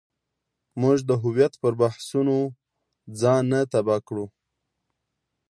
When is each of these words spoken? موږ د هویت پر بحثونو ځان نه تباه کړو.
موږ 0.81 0.97
د 1.09 1.11
هویت 1.21 1.53
پر 1.61 1.73
بحثونو 1.81 2.37
ځان 3.19 3.43
نه 3.51 3.59
تباه 3.71 3.99
کړو. 4.07 4.25